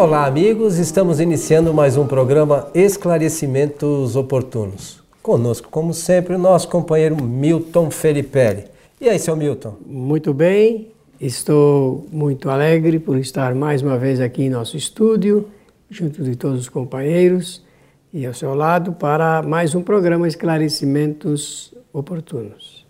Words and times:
Olá, 0.00 0.24
amigos. 0.24 0.78
Estamos 0.78 1.20
iniciando 1.20 1.74
mais 1.74 1.98
um 1.98 2.06
programa 2.06 2.70
Esclarecimentos 2.72 4.16
Oportunos. 4.16 5.02
Conosco, 5.22 5.68
como 5.68 5.92
sempre, 5.92 6.36
o 6.36 6.38
nosso 6.38 6.70
companheiro 6.70 7.22
Milton 7.22 7.90
Felipe. 7.90 8.64
E 8.98 9.10
aí, 9.10 9.18
seu 9.18 9.36
Milton? 9.36 9.76
Muito 9.84 10.32
bem. 10.32 10.90
Estou 11.20 12.06
muito 12.10 12.48
alegre 12.48 12.98
por 12.98 13.18
estar 13.18 13.54
mais 13.54 13.82
uma 13.82 13.98
vez 13.98 14.22
aqui 14.22 14.44
em 14.44 14.48
nosso 14.48 14.74
estúdio, 14.74 15.46
junto 15.90 16.22
de 16.22 16.34
todos 16.34 16.60
os 16.60 16.68
companheiros 16.70 17.62
e 18.10 18.24
ao 18.24 18.32
seu 18.32 18.54
lado 18.54 18.94
para 18.94 19.42
mais 19.42 19.74
um 19.74 19.82
programa 19.82 20.26
Esclarecimentos 20.26 21.74
Oportunos. 21.92 22.86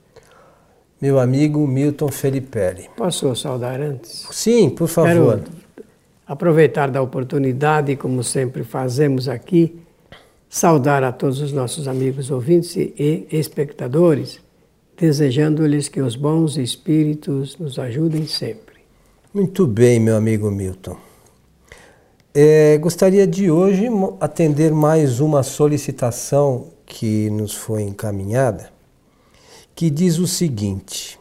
Meu 1.02 1.18
amigo 1.18 1.66
Milton 1.66 2.06
Felipe. 2.06 2.88
Posso 2.96 3.34
saudar 3.34 3.80
antes? 3.80 4.28
Sim, 4.30 4.70
por 4.70 4.86
favor. 4.86 5.40
Quero 5.40 5.69
aproveitar 6.30 6.92
da 6.92 7.02
oportunidade, 7.02 7.96
como 7.96 8.22
sempre 8.22 8.62
fazemos 8.62 9.28
aqui, 9.28 9.80
saudar 10.48 11.02
a 11.02 11.10
todos 11.10 11.40
os 11.40 11.52
nossos 11.52 11.88
amigos 11.88 12.30
ouvintes 12.30 12.76
e 12.76 13.26
espectadores, 13.32 14.40
desejando-lhes 14.96 15.88
que 15.88 16.00
os 16.00 16.14
bons 16.14 16.56
espíritos 16.56 17.58
nos 17.58 17.80
ajudem 17.80 18.28
sempre. 18.28 18.76
Muito 19.34 19.66
bem, 19.66 19.98
meu 19.98 20.14
amigo 20.14 20.52
Milton. 20.52 20.96
É, 22.32 22.78
gostaria 22.78 23.26
de 23.26 23.50
hoje 23.50 23.88
atender 24.20 24.70
mais 24.70 25.18
uma 25.18 25.42
solicitação 25.42 26.68
que 26.86 27.28
nos 27.30 27.54
foi 27.54 27.82
encaminhada, 27.82 28.70
que 29.74 29.90
diz 29.90 30.16
o 30.18 30.28
seguinte: 30.28 31.18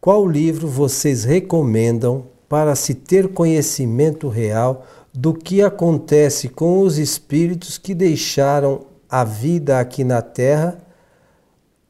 Qual 0.00 0.26
livro 0.26 0.66
vocês 0.66 1.22
recomendam 1.22 2.36
para 2.48 2.74
se 2.74 2.94
ter 2.94 3.28
conhecimento 3.28 4.28
real 4.28 4.86
do 5.12 5.34
que 5.34 5.62
acontece 5.62 6.48
com 6.48 6.80
os 6.80 6.98
espíritos 6.98 7.76
que 7.76 7.94
deixaram 7.94 8.82
a 9.08 9.24
vida 9.24 9.78
aqui 9.78 10.04
na 10.04 10.22
Terra 10.22 10.78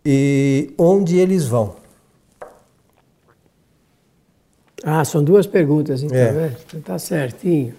e 0.05 0.73
onde 0.79 1.19
eles 1.19 1.47
vão? 1.47 1.77
Ah, 4.83 5.05
são 5.05 5.23
duas 5.23 5.47
perguntas, 5.47 6.03
então, 6.03 6.17
é. 6.17 6.33
né? 6.33 6.57
Está 6.73 6.99
certinho. 6.99 7.75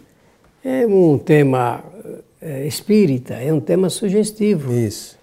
É 0.64 0.86
um 0.86 1.18
tema 1.18 1.84
é, 2.42 2.68
espírita, 2.68 3.36
é 3.36 3.52
um 3.52 3.60
tema 3.60 3.90
sugestivo. 3.90 4.74
Isso. 4.74 5.18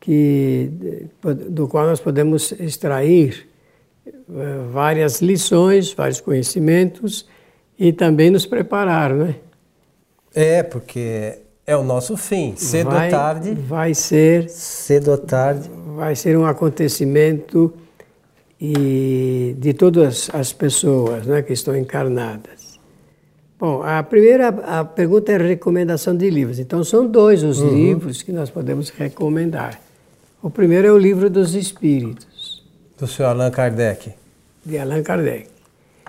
Que, 0.00 0.70
do 1.50 1.66
qual 1.66 1.86
nós 1.86 1.98
podemos 1.98 2.52
extrair 2.52 3.48
várias 4.72 5.20
lições, 5.20 5.92
vários 5.92 6.20
conhecimentos 6.20 7.26
e 7.78 7.92
também 7.92 8.30
nos 8.30 8.46
preparar, 8.46 9.12
né? 9.12 9.36
É, 10.34 10.62
porque 10.62 11.38
é 11.66 11.76
o 11.76 11.82
nosso 11.82 12.16
fim. 12.16 12.54
Cedo 12.56 12.90
vai, 12.90 13.06
ou 13.06 13.10
tarde. 13.10 13.54
Vai 13.54 13.94
ser. 13.94 14.48
Cedo 14.48 15.10
ou 15.12 15.18
tarde. 15.18 15.70
Vai 15.96 16.14
ser 16.14 16.36
um 16.36 16.44
acontecimento 16.44 17.72
e 18.60 19.54
de 19.58 19.74
todas 19.74 20.30
as 20.32 20.52
pessoas 20.52 21.26
né, 21.26 21.42
que 21.42 21.52
estão 21.52 21.76
encarnadas. 21.76 22.78
Bom, 23.58 23.82
a 23.82 24.02
primeira 24.02 24.48
a 24.48 24.84
pergunta 24.84 25.32
é 25.32 25.38
recomendação 25.38 26.14
de 26.14 26.28
livros. 26.28 26.58
Então, 26.58 26.84
são 26.84 27.06
dois 27.06 27.42
os 27.42 27.60
uhum. 27.60 27.74
livros 27.74 28.22
que 28.22 28.30
nós 28.30 28.50
podemos 28.50 28.90
recomendar. 28.90 29.80
O 30.42 30.50
primeiro 30.50 30.86
é 30.86 30.92
o 30.92 30.98
Livro 30.98 31.30
dos 31.30 31.54
Espíritos. 31.54 32.35
Do 32.98 33.06
senhor 33.06 33.28
Allan 33.28 33.50
Kardec. 33.50 34.14
De 34.64 34.78
Allan 34.78 35.02
Kardec. 35.02 35.48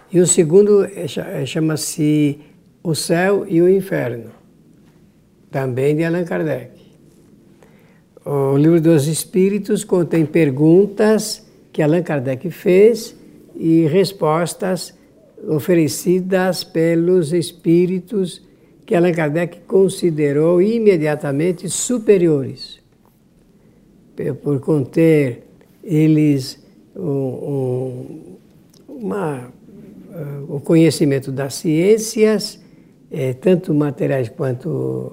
E 0.09 0.21
o 0.21 0.25
segundo 0.25 0.85
é, 0.85 1.05
é, 1.41 1.45
chama-se 1.45 2.39
O 2.81 2.95
Céu 2.95 3.45
e 3.45 3.61
o 3.61 3.69
Inferno, 3.69 4.31
também 5.51 5.97
de 5.97 6.05
Allan 6.05 6.23
Kardec. 6.23 6.71
O 8.23 8.55
Livro 8.55 8.79
dos 8.79 9.05
Espíritos 9.05 9.83
contém 9.83 10.25
perguntas 10.25 11.45
que 11.73 11.81
Allan 11.81 12.03
Kardec 12.03 12.49
fez 12.51 13.13
e 13.53 13.85
respostas 13.87 14.93
oferecidas 15.45 16.63
pelos 16.63 17.33
espíritos 17.33 18.41
que 18.85 18.95
Allan 18.95 19.11
Kardec 19.11 19.59
considerou 19.67 20.61
imediatamente 20.61 21.69
superiores, 21.69 22.79
por 24.41 24.61
conter 24.61 25.43
eles 25.83 26.65
um, 26.97 28.35
um, 28.87 28.95
uma, 28.97 29.47
uh, 29.47 30.55
o 30.55 30.59
conhecimento 30.59 31.31
das 31.31 31.55
ciências, 31.55 32.59
eh, 33.11 33.33
tanto 33.33 33.73
materiais 33.73 34.29
quanto 34.29 35.11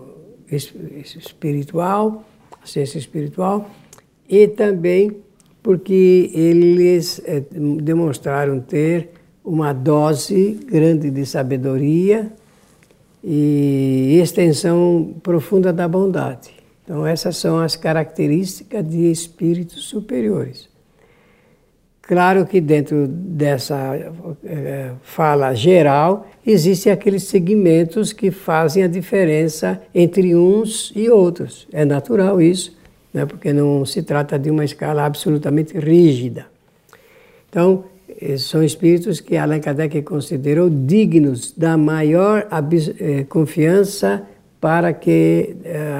espiritual, 0.50 2.24
ciência 2.64 2.98
espiritual, 2.98 3.70
e 4.28 4.48
também 4.48 5.16
porque 5.62 6.30
eles 6.34 7.20
eh, 7.24 7.42
demonstraram 7.82 8.60
ter 8.60 9.10
uma 9.44 9.72
dose 9.72 10.58
grande 10.66 11.10
de 11.10 11.24
sabedoria 11.24 12.32
e 13.22 14.18
extensão 14.22 15.14
profunda 15.22 15.72
da 15.72 15.86
bondade. 15.86 16.50
Então, 16.82 17.06
essas 17.06 17.36
são 17.36 17.58
as 17.58 17.76
características 17.76 18.86
de 18.86 19.10
espíritos 19.10 19.84
superiores. 19.84 20.68
Claro 22.06 22.44
que 22.44 22.60
dentro 22.60 23.06
dessa 23.08 23.96
eh, 24.44 24.90
fala 25.02 25.54
geral, 25.54 26.26
existem 26.46 26.92
aqueles 26.92 27.22
segmentos 27.22 28.12
que 28.12 28.30
fazem 28.30 28.82
a 28.82 28.86
diferença 28.86 29.80
entre 29.94 30.36
uns 30.36 30.92
e 30.94 31.08
outros. 31.08 31.66
É 31.72 31.82
natural 31.82 32.42
isso 32.42 32.76
né? 33.12 33.24
porque 33.24 33.54
não 33.54 33.86
se 33.86 34.02
trata 34.02 34.38
de 34.38 34.50
uma 34.50 34.66
escala 34.66 35.06
absolutamente 35.06 35.78
rígida. 35.78 36.44
Então, 37.48 37.84
eh, 38.20 38.36
são 38.36 38.62
espíritos 38.62 39.22
que 39.22 39.34
Allan 39.38 39.60
Kardec 39.60 40.02
considerou 40.02 40.68
dignos 40.68 41.52
da 41.52 41.78
maior 41.78 42.46
eh, 43.00 43.24
confiança 43.30 44.22
para 44.60 44.92
que 44.92 45.56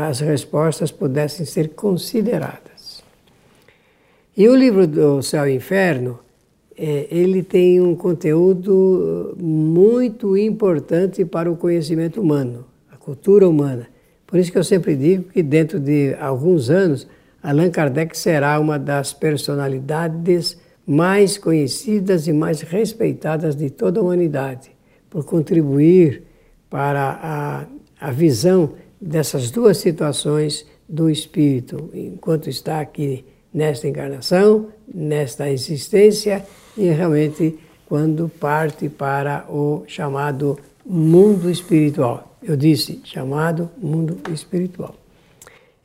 as 0.08 0.20
respostas 0.20 0.90
pudessem 0.90 1.44
ser 1.44 1.68
consideradas. 1.74 2.73
E 4.36 4.48
o 4.48 4.56
livro 4.56 4.84
do 4.84 5.22
Céu 5.22 5.46
e 5.46 5.54
Inferno, 5.54 6.18
ele 6.76 7.40
tem 7.40 7.80
um 7.80 7.94
conteúdo 7.94 9.36
muito 9.38 10.36
importante 10.36 11.24
para 11.24 11.48
o 11.48 11.56
conhecimento 11.56 12.20
humano, 12.20 12.64
a 12.90 12.96
cultura 12.96 13.48
humana. 13.48 13.86
Por 14.26 14.40
isso 14.40 14.50
que 14.50 14.58
eu 14.58 14.64
sempre 14.64 14.96
digo 14.96 15.30
que 15.30 15.40
dentro 15.40 15.78
de 15.78 16.16
alguns 16.18 16.68
anos, 16.68 17.06
Allan 17.40 17.70
Kardec 17.70 18.18
será 18.18 18.58
uma 18.58 18.76
das 18.76 19.12
personalidades 19.12 20.58
mais 20.84 21.38
conhecidas 21.38 22.26
e 22.26 22.32
mais 22.32 22.60
respeitadas 22.60 23.54
de 23.54 23.70
toda 23.70 24.00
a 24.00 24.02
humanidade, 24.02 24.72
por 25.08 25.24
contribuir 25.24 26.24
para 26.68 27.20
a, 27.22 27.66
a 28.08 28.10
visão 28.10 28.72
dessas 29.00 29.52
duas 29.52 29.76
situações 29.76 30.66
do 30.88 31.08
espírito, 31.08 31.88
enquanto 31.94 32.50
está 32.50 32.80
aqui 32.80 33.24
nesta 33.54 33.86
encarnação, 33.86 34.68
nesta 34.92 35.48
existência 35.48 36.44
e 36.76 36.88
realmente 36.88 37.56
quando 37.86 38.28
parte 38.28 38.88
para 38.88 39.46
o 39.48 39.84
chamado 39.86 40.58
mundo 40.84 41.48
espiritual. 41.48 42.36
Eu 42.42 42.56
disse 42.56 43.00
chamado 43.04 43.70
mundo 43.78 44.18
espiritual. 44.32 44.96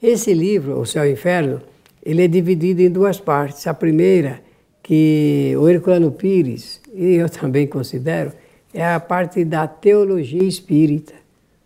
Esse 0.02 0.34
livro, 0.34 0.80
O 0.80 0.86
Céu 0.86 1.06
e 1.06 1.10
o 1.10 1.14
Inferno, 1.14 1.62
ele 2.04 2.24
é 2.24 2.28
dividido 2.28 2.82
em 2.82 2.90
duas 2.90 3.20
partes. 3.20 3.68
A 3.68 3.74
primeira, 3.74 4.42
que 4.82 5.54
o 5.58 5.70
Herculano 5.70 6.12
Pires, 6.12 6.82
e 6.94 7.16
eu 7.16 7.30
também 7.30 7.68
considero, 7.68 8.32
é 8.74 8.86
a 8.86 9.00
parte 9.00 9.46
da 9.46 9.68
teologia 9.68 10.44
espírita, 10.44 11.14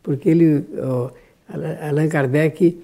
porque 0.02 0.30
ele, 0.30 0.66
Allan 1.82 2.08
Kardec, 2.08 2.78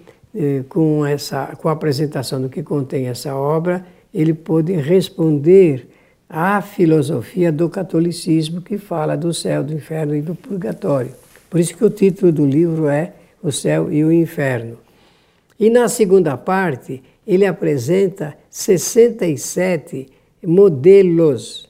com, 0.69 1.05
essa, 1.05 1.55
com 1.57 1.69
a 1.69 1.71
apresentação 1.71 2.41
do 2.41 2.49
que 2.49 2.61
contém 2.61 3.07
essa 3.07 3.35
obra, 3.35 3.85
ele 4.13 4.33
pôde 4.33 4.73
responder 4.73 5.89
à 6.29 6.61
filosofia 6.61 7.51
do 7.51 7.69
catolicismo 7.69 8.61
que 8.61 8.77
fala 8.77 9.15
do 9.15 9.33
céu, 9.33 9.63
do 9.63 9.73
inferno 9.73 10.15
e 10.15 10.21
do 10.21 10.35
purgatório. 10.35 11.11
Por 11.49 11.59
isso 11.59 11.75
que 11.75 11.83
o 11.83 11.89
título 11.89 12.31
do 12.31 12.45
livro 12.45 12.87
é 12.87 13.13
O 13.41 13.51
Céu 13.51 13.91
e 13.91 14.03
o 14.03 14.11
Inferno. 14.11 14.77
E 15.59 15.69
na 15.69 15.87
segunda 15.89 16.37
parte, 16.37 17.01
ele 17.25 17.45
apresenta 17.45 18.37
67 18.49 20.07
modelos 20.45 21.67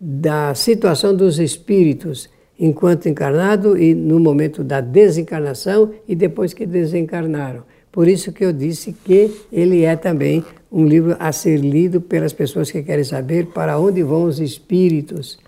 da 0.00 0.54
situação 0.54 1.14
dos 1.14 1.38
espíritos 1.38 2.28
enquanto 2.58 3.08
encarnado 3.08 3.76
e 3.78 3.94
no 3.94 4.18
momento 4.18 4.64
da 4.64 4.80
desencarnação 4.80 5.92
e 6.08 6.14
depois 6.14 6.54
que 6.54 6.66
desencarnaram. 6.66 7.64
Por 7.92 8.08
isso 8.08 8.32
que 8.32 8.44
eu 8.44 8.52
disse 8.52 8.92
que 8.92 9.30
ele 9.50 9.82
é 9.84 9.96
também 9.96 10.44
um 10.70 10.84
livro 10.84 11.16
a 11.18 11.32
ser 11.32 11.58
lido 11.58 12.00
pelas 12.00 12.32
pessoas 12.32 12.70
que 12.70 12.82
querem 12.82 13.04
saber 13.04 13.46
para 13.46 13.78
onde 13.78 14.02
vão 14.02 14.24
os 14.24 14.38
espíritos 14.38 15.38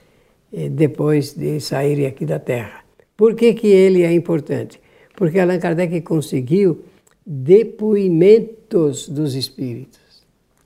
eh, 0.53 0.69
depois 0.69 1.35
de 1.35 1.61
saírem 1.61 2.07
aqui 2.07 2.25
da 2.25 2.39
Terra. 2.39 2.83
Por 3.17 3.35
que, 3.35 3.53
que 3.53 3.67
ele 3.67 4.03
é 4.03 4.13
importante? 4.13 4.81
Porque 5.15 5.39
Allan 5.39 5.59
Kardec 5.59 6.01
conseguiu 6.01 6.85
depoimentos 7.27 9.09
dos 9.09 9.35
espíritos. 9.35 10.01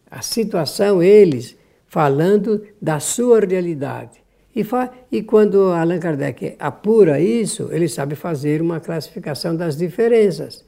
A 0.08 0.22
situação, 0.22 1.02
eles 1.02 1.56
falando 1.88 2.62
da 2.80 3.00
sua 3.00 3.40
realidade. 3.40 4.21
E, 4.54 4.64
e 5.10 5.22
quando 5.22 5.70
Allan 5.72 5.98
Kardec 5.98 6.56
apura 6.58 7.20
isso, 7.20 7.68
ele 7.72 7.88
sabe 7.88 8.14
fazer 8.14 8.60
uma 8.60 8.80
classificação 8.80 9.56
das 9.56 9.76
diferenças. 9.76 10.64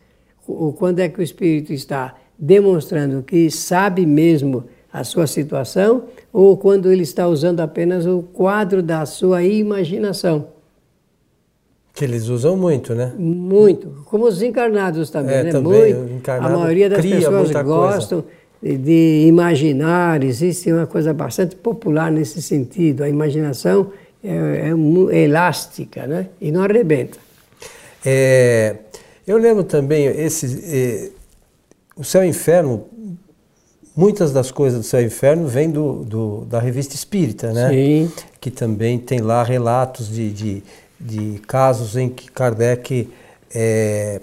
O, 0.46 0.72
quando 0.72 1.00
é 1.00 1.08
que 1.08 1.20
o 1.20 1.22
espírito 1.22 1.72
está 1.72 2.14
demonstrando 2.38 3.22
que 3.22 3.50
sabe 3.50 4.04
mesmo 4.06 4.64
a 4.92 5.02
sua 5.02 5.26
situação, 5.26 6.04
ou 6.32 6.56
quando 6.56 6.90
ele 6.90 7.02
está 7.02 7.26
usando 7.26 7.60
apenas 7.60 8.06
o 8.06 8.22
quadro 8.22 8.80
da 8.80 9.04
sua 9.04 9.42
imaginação. 9.42 10.46
Que 11.92 12.04
eles 12.04 12.28
usam 12.28 12.56
muito, 12.56 12.94
né? 12.94 13.12
Muito. 13.18 14.04
Como 14.06 14.24
os 14.24 14.40
encarnados 14.40 15.10
também, 15.10 15.34
é, 15.34 15.42
né? 15.44 15.50
Também, 15.50 15.94
muito. 15.94 16.30
a 16.30 16.48
maioria 16.48 16.88
das 16.88 17.04
pessoas 17.04 17.50
gostam 17.50 18.22
coisa. 18.22 18.36
De 18.64 19.26
imaginar, 19.26 20.24
existe 20.24 20.72
uma 20.72 20.86
coisa 20.86 21.12
bastante 21.12 21.54
popular 21.54 22.10
nesse 22.10 22.40
sentido. 22.40 23.04
A 23.04 23.08
imaginação 23.08 23.92
é, 24.22 24.28
é, 24.30 25.16
é 25.16 25.18
elástica, 25.20 26.06
né? 26.06 26.28
E 26.40 26.50
não 26.50 26.62
arrebenta. 26.62 27.18
É, 28.04 28.76
eu 29.26 29.36
lembro 29.36 29.64
também, 29.64 30.06
esse, 30.06 30.64
é, 30.64 31.10
o 31.96 32.02
céu 32.02 32.24
e 32.24 32.28
inferno, 32.28 32.84
muitas 33.94 34.32
das 34.32 34.50
coisas 34.50 34.80
do 34.80 34.84
céu 34.84 35.02
e 35.02 35.06
inferno 35.06 35.46
vêm 35.46 35.70
do, 35.70 36.04
do, 36.04 36.44
da 36.46 36.58
revista 36.58 36.94
Espírita, 36.94 37.52
né? 37.52 37.68
Sim. 37.68 38.12
Que 38.40 38.50
também 38.50 38.98
tem 38.98 39.20
lá 39.20 39.42
relatos 39.42 40.08
de, 40.08 40.30
de 40.30 40.62
de 41.04 41.38
casos 41.46 41.96
em 41.96 42.08
que 42.08 42.30
Kardec 42.30 43.10
é, 43.54 44.20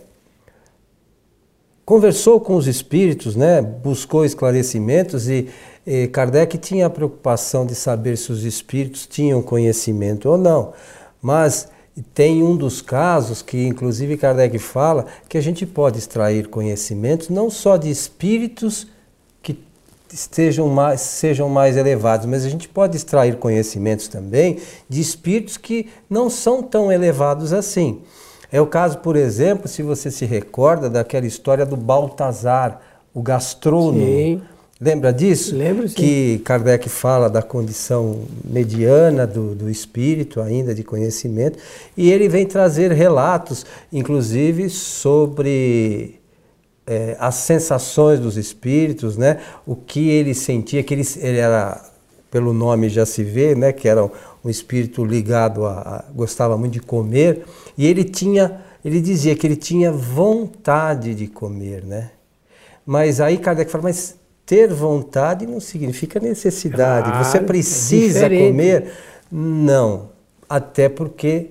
conversou 1.85 2.39
com 2.39 2.55
os 2.55 2.67
espíritos, 2.67 3.35
né, 3.35 3.61
buscou 3.61 4.23
esclarecimentos 4.25 5.29
e, 5.29 5.47
e 5.85 6.07
Kardec 6.07 6.57
tinha 6.57 6.85
a 6.85 6.89
preocupação 6.89 7.65
de 7.65 7.75
saber 7.75 8.17
se 8.17 8.31
os 8.31 8.43
espíritos 8.43 9.07
tinham 9.07 9.41
conhecimento 9.41 10.29
ou 10.29 10.37
não. 10.37 10.73
Mas 11.21 11.69
tem 12.13 12.41
um 12.41 12.55
dos 12.55 12.81
casos 12.81 13.41
que, 13.41 13.67
inclusive, 13.67 14.17
Kardec 14.17 14.57
fala 14.59 15.05
que 15.27 15.37
a 15.37 15.41
gente 15.41 15.65
pode 15.65 15.99
extrair 15.99 16.47
conhecimentos 16.47 17.29
não 17.29 17.49
só 17.49 17.77
de 17.77 17.89
espíritos 17.89 18.87
estejam 20.13 20.67
mais, 20.67 21.01
sejam 21.01 21.49
mais 21.49 21.77
elevados, 21.77 22.25
mas 22.25 22.45
a 22.45 22.49
gente 22.49 22.67
pode 22.67 22.97
extrair 22.97 23.37
conhecimentos 23.37 24.07
também 24.07 24.59
de 24.87 24.99
espíritos 24.99 25.57
que 25.57 25.87
não 26.09 26.29
são 26.29 26.61
tão 26.61 26.91
elevados 26.91 27.53
assim. 27.53 28.01
É 28.51 28.59
o 28.59 28.67
caso, 28.67 28.97
por 28.97 29.15
exemplo, 29.15 29.67
se 29.67 29.81
você 29.81 30.11
se 30.11 30.25
recorda 30.25 30.89
daquela 30.89 31.25
história 31.25 31.65
do 31.65 31.77
Baltazar, 31.77 32.81
o 33.13 33.21
gastrônomo. 33.21 34.05
Sim. 34.05 34.41
Lembra 34.79 35.13
disso? 35.13 35.55
Lembro, 35.55 35.87
sim. 35.87 35.95
Que 35.95 36.41
Kardec 36.43 36.89
fala 36.89 37.29
da 37.29 37.43
condição 37.43 38.23
mediana 38.43 39.27
do, 39.27 39.53
do 39.53 39.69
espírito, 39.69 40.41
ainda 40.41 40.73
de 40.73 40.83
conhecimento, 40.83 41.59
e 41.95 42.11
ele 42.11 42.27
vem 42.27 42.47
trazer 42.47 42.91
relatos, 42.91 43.63
inclusive, 43.93 44.69
sobre 44.69 46.19
é, 46.87 47.15
as 47.19 47.35
sensações 47.35 48.19
dos 48.19 48.37
espíritos, 48.37 49.17
né? 49.17 49.37
O 49.67 49.75
que 49.75 50.09
ele 50.09 50.33
sentia, 50.33 50.81
que 50.81 50.95
ele, 50.95 51.07
ele 51.17 51.37
era, 51.37 51.79
pelo 52.31 52.51
nome 52.51 52.89
já 52.89 53.05
se 53.05 53.23
vê, 53.23 53.53
né? 53.53 53.71
Que 53.71 53.87
era 53.87 54.03
um 54.43 54.49
espírito 54.49 55.05
ligado 55.05 55.63
a, 55.65 55.73
a, 55.73 56.05
gostava 56.11 56.57
muito 56.57 56.73
de 56.73 56.79
comer 56.79 57.45
e 57.81 57.87
ele 57.87 58.03
tinha, 58.03 58.61
ele 58.85 59.01
dizia 59.01 59.35
que 59.35 59.47
ele 59.47 59.55
tinha 59.55 59.91
vontade 59.91 61.15
de 61.15 61.25
comer, 61.25 61.83
né? 61.83 62.11
Mas 62.85 63.19
aí 63.19 63.39
Kardec 63.39 63.71
fala, 63.71 63.85
mas 63.85 64.17
ter 64.45 64.67
vontade 64.71 65.47
não 65.47 65.59
significa 65.59 66.19
necessidade. 66.19 67.09
Claro, 67.09 67.25
Você 67.25 67.37
é 67.37 67.41
precisa 67.41 68.27
é 68.27 68.29
comer? 68.29 68.91
Não, 69.31 70.09
até 70.47 70.89
porque 70.89 71.47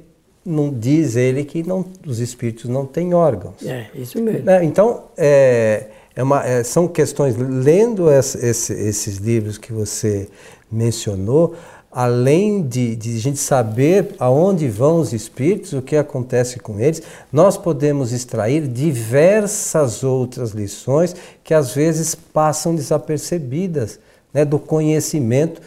não 0.46 0.72
diz 0.72 1.16
ele 1.16 1.44
que 1.44 1.64
não, 1.64 1.84
os 2.06 2.20
espíritos 2.20 2.66
não 2.66 2.86
têm 2.86 3.12
órgãos. 3.12 3.66
É, 3.66 3.88
isso 3.92 4.22
mesmo. 4.22 4.44
Né? 4.44 4.64
Então, 4.64 5.06
é, 5.16 5.88
é 6.14 6.22
uma, 6.22 6.46
é, 6.46 6.62
são 6.62 6.86
questões, 6.86 7.34
lendo 7.36 8.08
esse, 8.08 8.72
esses 8.72 9.16
livros 9.16 9.58
que 9.58 9.72
você 9.72 10.28
mencionou, 10.70 11.56
além 11.90 12.62
de, 12.62 12.94
de 12.94 13.16
a 13.16 13.20
gente 13.20 13.38
saber 13.38 14.14
aonde 14.18 14.68
vão 14.68 15.00
os 15.00 15.12
espíritos, 15.12 15.72
o 15.72 15.82
que 15.82 15.96
acontece 15.96 16.60
com 16.60 16.78
eles, 16.78 17.02
nós 17.32 17.56
podemos 17.56 18.12
extrair 18.12 18.68
diversas 18.68 20.04
outras 20.04 20.52
lições 20.52 21.16
que 21.42 21.52
às 21.52 21.74
vezes 21.74 22.14
passam 22.14 22.74
desapercebidas 22.74 23.98
né, 24.32 24.44
do 24.44 24.58
conhecimento 24.58 25.60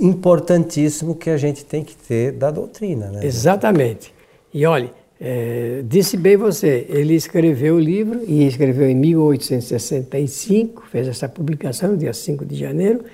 importantíssimo 0.00 1.14
que 1.14 1.28
a 1.28 1.36
gente 1.36 1.64
tem 1.64 1.84
que 1.84 1.94
ter 1.94 2.32
da 2.32 2.50
doutrina. 2.50 3.10
Né? 3.10 3.26
Exatamente. 3.26 4.12
E 4.52 4.64
olhe, 4.66 4.90
é, 5.20 5.82
disse 5.86 6.16
bem 6.16 6.36
você, 6.36 6.86
ele 6.88 7.14
escreveu 7.14 7.76
o 7.76 7.80
livro, 7.80 8.22
e 8.26 8.46
escreveu 8.46 8.88
em 8.88 8.94
1865, 8.94 10.84
fez 10.90 11.06
essa 11.06 11.28
publicação, 11.28 11.96
dia 11.96 12.12
5 12.12 12.44
de 12.44 12.56
janeiro, 12.56 13.04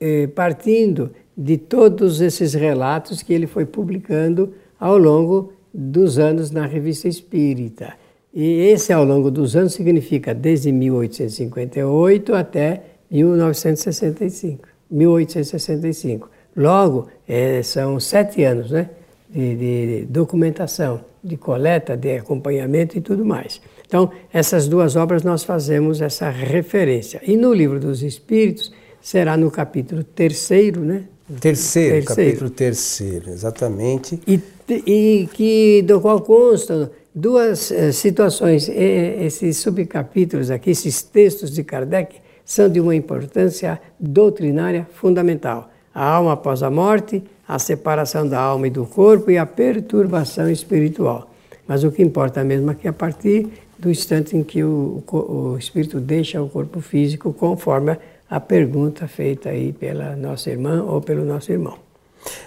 é, 0.00 0.26
partindo 0.26 1.10
de 1.38 1.56
todos 1.56 2.20
esses 2.20 2.52
relatos 2.52 3.22
que 3.22 3.32
ele 3.32 3.46
foi 3.46 3.64
publicando 3.64 4.52
ao 4.80 4.98
longo 4.98 5.52
dos 5.72 6.18
anos 6.18 6.50
na 6.50 6.66
Revista 6.66 7.06
Espírita. 7.06 7.94
E 8.34 8.66
esse 8.66 8.92
ao 8.92 9.04
longo 9.04 9.30
dos 9.30 9.54
anos 9.54 9.72
significa 9.72 10.34
desde 10.34 10.72
1858 10.72 12.34
até 12.34 12.82
1965. 13.08 14.66
1865. 14.90 16.28
Logo, 16.56 17.06
é, 17.28 17.62
são 17.62 18.00
sete 18.00 18.42
anos 18.42 18.72
né, 18.72 18.90
de, 19.30 19.54
de, 19.54 20.06
documentação, 20.06 21.04
de 21.22 21.36
coleta, 21.36 21.96
de 21.96 22.16
acompanhamento 22.16 22.98
e 22.98 23.00
tudo 23.00 23.24
mais. 23.24 23.60
Então, 23.86 24.10
essas 24.32 24.66
duas 24.66 24.96
obras 24.96 25.22
nós 25.22 25.44
fazemos 25.44 26.00
essa 26.00 26.30
referência. 26.30 27.20
E 27.24 27.36
no 27.36 27.54
Livro 27.54 27.78
dos 27.78 28.02
Espíritos, 28.02 28.72
será 29.00 29.36
no 29.36 29.50
capítulo 29.50 30.02
terceiro, 30.02 30.80
né? 30.80 31.04
Terceiro, 31.40 32.06
terceiro. 32.06 32.06
capítulo 32.06 32.50
terceiro, 32.50 33.30
exatamente. 33.30 34.18
E, 34.26 34.40
e 34.86 35.28
que, 35.32 35.82
do 35.82 36.00
qual 36.00 36.22
constam 36.22 36.88
duas 37.14 37.70
eh, 37.70 37.92
situações, 37.92 38.68
esses 38.68 39.58
subcapítulos 39.58 40.50
aqui, 40.50 40.70
esses 40.70 41.02
textos 41.02 41.50
de 41.50 41.62
Kardec, 41.62 42.16
são 42.44 42.66
de 42.66 42.80
uma 42.80 42.96
importância 42.96 43.78
doutrinária 44.00 44.88
fundamental. 44.94 45.70
A 45.94 46.02
alma 46.02 46.32
após 46.32 46.62
a 46.62 46.70
morte, 46.70 47.22
a 47.46 47.58
separação 47.58 48.26
da 48.26 48.40
alma 48.40 48.66
e 48.66 48.70
do 48.70 48.86
corpo 48.86 49.30
e 49.30 49.36
a 49.36 49.44
perturbação 49.44 50.50
espiritual. 50.50 51.30
Mas 51.66 51.84
o 51.84 51.92
que 51.92 52.02
importa 52.02 52.42
mesmo 52.42 52.70
é 52.70 52.74
que 52.74 52.88
a 52.88 52.92
partir 52.92 53.48
do 53.78 53.90
instante 53.90 54.34
em 54.34 54.42
que 54.42 54.64
o, 54.64 55.02
o 55.12 55.56
espírito 55.58 56.00
deixa 56.00 56.42
o 56.42 56.48
corpo 56.48 56.80
físico, 56.80 57.34
conforme 57.34 57.98
a 58.28 58.40
pergunta 58.40 59.08
feita 59.08 59.50
aí 59.50 59.72
pela 59.72 60.16
nossa 60.16 60.50
irmã 60.50 60.82
ou 60.82 61.00
pelo 61.00 61.24
nosso 61.24 61.50
irmão. 61.52 61.78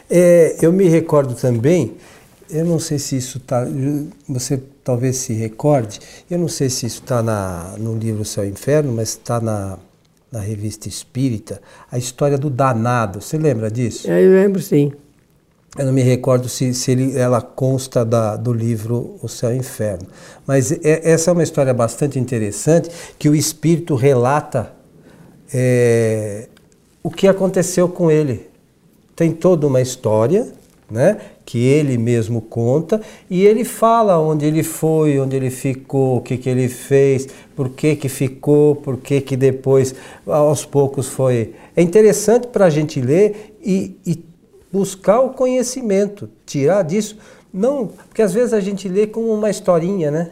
É, 0.09 0.57
eu 0.61 0.71
me 0.71 0.87
recordo 0.87 1.33
também, 1.33 1.95
eu 2.49 2.65
não 2.65 2.79
sei 2.79 2.99
se 2.99 3.15
isso 3.15 3.37
está, 3.37 3.65
você 4.27 4.61
talvez 4.83 5.17
se 5.17 5.33
recorde, 5.33 5.99
eu 6.29 6.37
não 6.37 6.47
sei 6.47 6.69
se 6.69 6.85
isso 6.85 7.01
está 7.01 7.23
no 7.77 7.95
livro 7.97 8.25
Céu 8.25 8.45
e 8.45 8.49
Inferno, 8.49 8.91
mas 8.91 9.09
está 9.09 9.39
na 9.39 9.77
na 10.31 10.39
revista 10.39 10.87
Espírita, 10.87 11.61
a 11.91 11.97
história 11.97 12.37
do 12.37 12.49
danado. 12.49 13.19
Você 13.19 13.37
lembra 13.37 13.69
disso? 13.69 14.09
É, 14.09 14.23
eu 14.23 14.31
lembro 14.31 14.61
sim. 14.61 14.93
Eu 15.77 15.85
não 15.85 15.93
me 15.93 16.01
recordo 16.01 16.47
se, 16.47 16.73
se 16.73 16.91
ele, 16.91 17.17
ela 17.17 17.41
consta 17.41 18.05
da, 18.05 18.35
do 18.35 18.53
livro 18.53 19.17
O 19.21 19.27
Céu 19.27 19.51
e 19.51 19.55
o 19.55 19.57
Inferno. 19.57 20.07
Mas 20.45 20.71
é, 20.71 21.11
essa 21.11 21.31
é 21.31 21.33
uma 21.33 21.43
história 21.43 21.73
bastante 21.73 22.17
interessante 22.17 22.89
que 23.19 23.29
o 23.29 23.35
Espírito 23.35 23.95
relata 23.95 24.73
é, 25.53 26.47
o 27.03 27.09
que 27.09 27.27
aconteceu 27.27 27.87
com 27.89 28.09
ele. 28.09 28.49
Tem 29.15 29.31
toda 29.31 29.67
uma 29.67 29.81
história 29.81 30.47
né, 30.89 31.17
que 31.45 31.59
ele 31.59 31.97
mesmo 31.97 32.41
conta 32.41 33.01
e 33.29 33.45
ele 33.45 33.63
fala 33.63 34.19
onde 34.19 34.45
ele 34.45 34.63
foi, 34.63 35.19
onde 35.19 35.35
ele 35.35 35.49
ficou, 35.49 36.17
o 36.17 36.21
que, 36.21 36.37
que 36.37 36.49
ele 36.49 36.67
fez, 36.67 37.27
por 37.55 37.69
que, 37.69 37.95
que 37.95 38.09
ficou, 38.09 38.75
por 38.75 38.97
que, 38.97 39.21
que 39.21 39.37
depois 39.37 39.95
aos 40.27 40.65
poucos 40.65 41.07
foi. 41.07 41.53
É 41.75 41.81
interessante 41.81 42.47
para 42.47 42.65
a 42.65 42.69
gente 42.69 42.99
ler 42.99 43.55
e, 43.63 43.95
e, 44.05 44.23
buscar 44.71 45.19
o 45.19 45.31
conhecimento, 45.31 46.29
tirar 46.45 46.83
disso. 46.83 47.17
Não, 47.53 47.87
porque 47.87 48.21
às 48.21 48.33
vezes 48.33 48.53
a 48.53 48.59
gente 48.59 48.87
lê 48.87 49.05
como 49.05 49.33
uma 49.33 49.49
historinha, 49.49 50.09
né? 50.09 50.31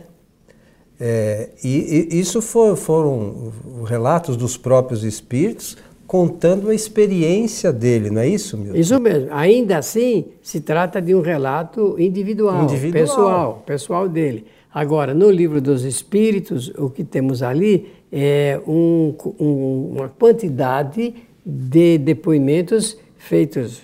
É, 0.99 1.49
e, 1.63 2.09
e, 2.11 2.19
isso 2.19 2.41
for, 2.41 2.75
foram 2.75 3.53
relatos 3.85 4.35
dos 4.35 4.57
próprios 4.57 5.03
espíritos 5.03 5.77
contando 6.05 6.69
a 6.69 6.75
experiência 6.75 7.71
dele, 7.71 8.09
não 8.09 8.21
é 8.21 8.27
isso, 8.27 8.57
Milton? 8.57 8.79
Isso 8.79 8.99
mesmo. 8.99 9.29
Ainda 9.31 9.77
assim, 9.77 10.25
se 10.41 10.59
trata 10.59 10.99
de 10.99 11.13
um 11.13 11.21
relato 11.21 11.95
individual, 11.99 12.63
individual. 12.63 13.03
pessoal, 13.03 13.63
pessoal 13.65 14.09
dele. 14.09 14.45
Agora, 14.73 15.13
no 15.13 15.29
livro 15.29 15.61
dos 15.61 15.83
Espíritos, 15.83 16.71
o 16.77 16.89
que 16.89 17.03
temos 17.03 17.43
ali 17.43 17.91
é 18.11 18.59
um, 18.67 19.13
um, 19.39 19.91
uma 19.97 20.09
quantidade 20.09 21.13
de 21.45 21.97
depoimentos 21.99 22.97
feitos, 23.17 23.81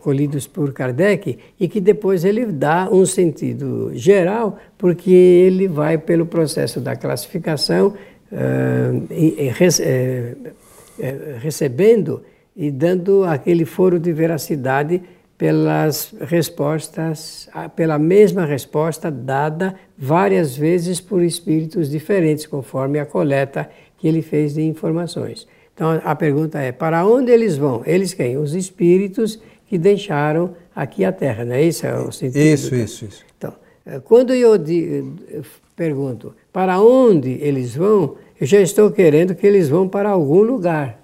colhidos 0.00 0.46
por 0.46 0.72
Kardec, 0.72 1.38
e 1.58 1.68
que 1.68 1.80
depois 1.80 2.24
ele 2.24 2.46
dá 2.46 2.88
um 2.90 3.04
sentido 3.06 3.90
geral, 3.94 4.58
porque 4.78 5.10
ele 5.10 5.68
vai 5.68 5.98
pelo 5.98 6.26
processo 6.26 6.80
da 6.80 6.96
classificação, 6.96 7.88
uh, 8.32 9.06
e, 9.10 9.36
e, 9.38 9.50
uh, 9.50 11.38
recebendo 11.40 12.22
e 12.56 12.70
dando 12.70 13.24
aquele 13.24 13.64
foro 13.64 13.98
de 13.98 14.12
veracidade 14.12 15.02
pelas 15.38 16.14
respostas, 16.20 17.48
pela 17.74 17.98
mesma 17.98 18.44
resposta 18.44 19.10
dada 19.10 19.74
várias 19.98 20.56
vezes 20.56 21.00
por 21.00 21.22
espíritos 21.22 21.90
diferentes, 21.90 22.46
conforme 22.46 23.00
a 23.00 23.06
coleta 23.06 23.68
que 23.98 24.06
ele 24.06 24.22
fez 24.22 24.54
de 24.54 24.62
informações. 24.62 25.48
Então 25.74 26.00
a 26.04 26.14
pergunta 26.14 26.60
é: 26.60 26.70
para 26.70 27.04
onde 27.04 27.32
eles 27.32 27.56
vão? 27.56 27.82
Eles 27.84 28.14
quem? 28.14 28.36
Os 28.36 28.54
espíritos 28.54 29.42
que 29.72 29.78
deixaram 29.78 30.54
aqui 30.76 31.02
a 31.02 31.10
Terra, 31.10 31.46
não 31.46 31.54
é 31.54 31.62
isso? 31.62 31.86
É 31.86 31.98
o 31.98 32.12
sentido 32.12 32.42
isso, 32.42 32.74
isso, 32.74 33.06
isso. 33.06 33.24
Então, 33.38 33.54
eh, 33.86 33.98
quando 34.00 34.34
eu 34.34 34.52
pergunto 35.74 36.34
para 36.52 36.78
onde 36.78 37.30
eles 37.40 37.74
vão, 37.74 38.16
eu 38.38 38.46
já 38.46 38.60
estou 38.60 38.90
querendo 38.90 39.34
que 39.34 39.46
eles 39.46 39.70
vão 39.70 39.88
para 39.88 40.10
algum 40.10 40.42
lugar. 40.42 41.02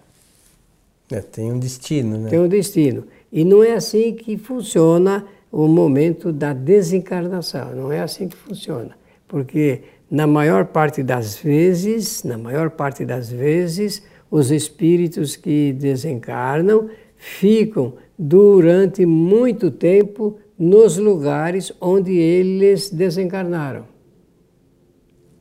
É, 1.10 1.22
tem 1.22 1.50
um 1.50 1.58
destino, 1.58 2.18
né? 2.18 2.28
Tem 2.28 2.38
um 2.38 2.46
destino. 2.46 3.04
E 3.32 3.42
não 3.42 3.64
é 3.64 3.72
assim 3.72 4.12
que 4.12 4.36
funciona 4.36 5.24
o 5.50 5.66
momento 5.66 6.30
da 6.30 6.52
desencarnação, 6.52 7.74
não 7.74 7.90
é 7.90 8.00
assim 8.00 8.28
que 8.28 8.36
funciona. 8.36 8.90
Porque 9.26 9.80
na 10.10 10.26
maior 10.26 10.66
parte 10.66 11.02
das 11.02 11.38
vezes, 11.38 12.22
na 12.22 12.36
maior 12.36 12.68
parte 12.68 13.06
das 13.06 13.30
vezes, 13.30 14.02
os 14.30 14.50
espíritos 14.50 15.36
que 15.36 15.72
desencarnam 15.72 16.90
ficam 17.18 17.94
durante 18.18 19.04
muito 19.04 19.70
tempo 19.70 20.38
nos 20.58 20.96
lugares 20.96 21.72
onde 21.80 22.16
eles 22.16 22.88
desencarnaram. 22.88 23.84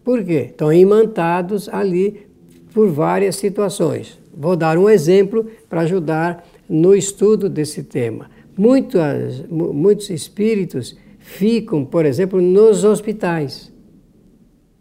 Por 0.03 0.24
quê? 0.24 0.48
Estão 0.50 0.72
imantados 0.74 1.69
ali 1.69 2.27
por 2.74 2.89
várias 2.89 3.36
situações. 3.38 4.19
Vou 4.36 4.55
dar 4.55 4.77
um 4.77 4.89
exemplo 4.89 5.48
para 5.69 5.81
ajudar 5.81 6.48
no 6.69 6.93
estudo 6.93 7.50
desse 7.50 7.84
tema. 7.84 8.29
Muitos, 8.55 10.10
espíritos 10.10 10.98
ficam, 11.19 11.84
por 11.84 12.05
exemplo, 12.05 12.41
nos 12.41 12.84
hospitais. 12.84 13.72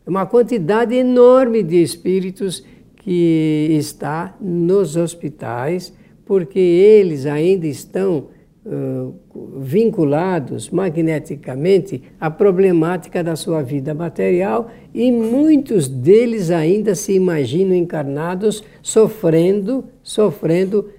Uma 0.06 0.26
quantidade 0.26 0.94
enorme 0.94 1.62
de 1.62 1.82
espíritos 1.82 2.64
que 2.96 3.68
está 3.70 4.36
nos 4.40 4.96
hospitais, 4.96 5.92
porque 6.26 6.58
eles 6.58 7.24
ainda 7.24 7.66
estão 7.66 8.26
uh, 8.66 9.14
vinculados 9.58 10.68
magneticamente 10.68 12.02
à 12.20 12.28
problemática 12.28 13.22
da 13.22 13.36
sua 13.36 13.62
vida 13.62 13.94
material 13.94 14.70
e 14.92 15.10
muitos 15.12 15.88
deles 15.88 16.50
ainda 16.50 16.94
se 16.96 17.12
imaginam 17.12 17.74
encarnados 17.74 18.62
sofrendo, 18.82 19.84
sofrendo 20.02 20.90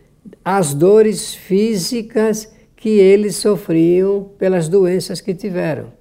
as 0.43 0.74
dores 0.74 1.36
físicas 1.36 2.51
que 2.75 2.89
eles 2.89 3.36
sofriam 3.36 4.29
pelas 4.38 4.69
doenças 4.69 5.19
que 5.19 5.36
tiveram. 5.36 5.91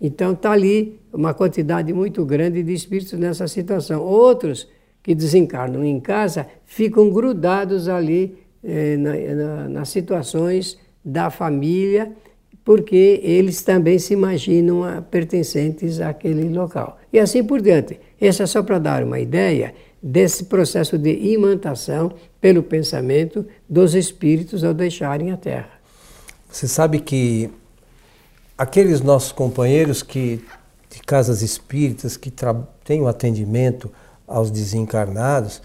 Então 0.00 0.32
está 0.32 0.52
ali 0.52 0.98
uma 1.12 1.34
quantidade 1.34 1.92
muito 1.92 2.24
grande 2.24 2.62
de 2.62 2.72
espíritos 2.72 3.18
nessa 3.18 3.46
situação. 3.46 4.02
Outros 4.02 4.66
que 5.02 5.14
desencarnam 5.14 5.84
em 5.84 5.98
casa 5.98 6.46
ficam 6.64 7.10
grudados 7.10 7.88
ali 7.88 8.38
eh, 8.62 8.96
na, 8.96 9.12
na, 9.34 9.68
nas 9.68 9.88
situações 9.88 10.78
da 11.04 11.30
família, 11.30 12.12
porque 12.64 13.20
eles 13.22 13.62
também 13.62 13.98
se 13.98 14.12
imaginam 14.12 14.82
pertencentes 15.10 16.00
àquele 16.00 16.48
local. 16.50 16.98
E 17.12 17.18
assim 17.18 17.42
por 17.42 17.60
diante. 17.60 17.98
Isso 18.20 18.42
é 18.42 18.46
só 18.46 18.62
para 18.62 18.78
dar 18.78 19.02
uma 19.02 19.18
ideia 19.18 19.74
desse 20.02 20.44
processo 20.44 20.98
de 20.98 21.10
imantação 21.10 22.12
pelo 22.40 22.62
pensamento 22.62 23.46
dos 23.68 23.94
espíritos 23.94 24.62
ao 24.62 24.74
deixarem 24.74 25.30
a 25.30 25.36
Terra. 25.36 25.70
Você 26.50 26.66
sabe 26.66 27.00
que 27.00 27.50
aqueles 28.56 29.00
nossos 29.00 29.32
companheiros 29.32 30.02
que 30.02 30.42
de 30.90 31.00
casas 31.00 31.42
espíritas 31.42 32.16
que 32.16 32.32
têm 32.84 33.00
o 33.00 33.06
atendimento 33.06 33.90
aos 34.30 34.50
desencarnados 34.50 35.60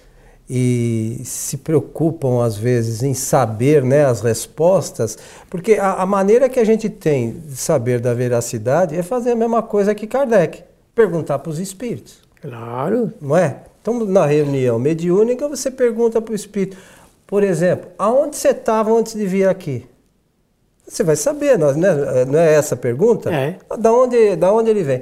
e 0.49 1.21
se 1.23 1.57
preocupam 1.57 2.43
às 2.43 2.55
vezes 2.55 3.01
em 3.01 3.13
saber 3.13 3.83
né, 3.83 4.05
as 4.05 4.21
respostas, 4.21 5.17
porque 5.49 5.73
a, 5.73 5.93
a 5.93 6.05
maneira 6.05 6.47
que 6.49 6.59
a 6.59 6.63
gente 6.63 6.89
tem 6.89 7.31
de 7.31 7.55
saber 7.55 7.99
da 7.99 8.13
veracidade 8.13 8.95
é 8.95 9.01
fazer 9.01 9.31
a 9.31 9.35
mesma 9.35 9.63
coisa 9.63 9.95
que 9.95 10.05
Kardec, 10.05 10.63
perguntar 10.93 11.39
para 11.39 11.49
os 11.49 11.59
espíritos. 11.59 12.19
Claro. 12.41 13.11
Não 13.19 13.35
é? 13.35 13.61
Então, 13.81 14.05
na 14.05 14.25
reunião 14.25 14.77
mediúnica, 14.77 15.47
você 15.47 15.71
pergunta 15.71 16.21
para 16.21 16.31
o 16.31 16.35
espírito, 16.35 16.77
por 17.25 17.43
exemplo, 17.43 17.89
aonde 17.97 18.35
você 18.35 18.49
estava 18.49 18.91
antes 18.91 19.13
de 19.13 19.25
vir 19.25 19.47
aqui? 19.47 19.85
Você 20.87 21.03
vai 21.03 21.15
saber, 21.15 21.57
não 21.57 21.69
é, 21.69 22.25
não 22.25 22.39
é 22.39 22.53
essa 22.53 22.75
a 22.75 22.77
pergunta? 22.77 23.33
É. 23.33 23.57
Da 23.79 23.91
onde, 23.91 24.35
da 24.35 24.53
onde 24.53 24.69
ele 24.69 24.83
vem? 24.83 25.01